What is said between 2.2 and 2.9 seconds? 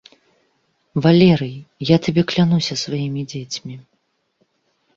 клянуся